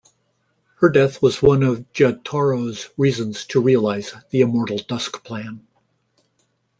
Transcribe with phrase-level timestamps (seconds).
[0.77, 5.67] Her death was one of Jyotaro's reasons to realise the Immortal Dusk plan.